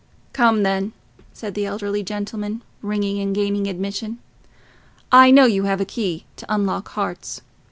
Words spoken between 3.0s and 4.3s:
and gaining admission,